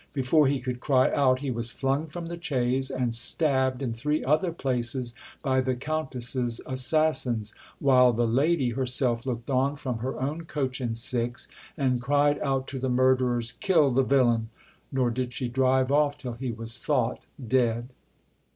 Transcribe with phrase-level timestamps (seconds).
[0.13, 4.23] Before he could cry out he was flung from the chaise, and stabbed in three
[4.23, 10.45] other places by the Countess's assassins, while the lady herself looked on from her own
[10.45, 14.49] coach and six, and cried out to the murderers, 'Kill the villain!'
[14.91, 17.89] Nor did she drive off till he was thought dead."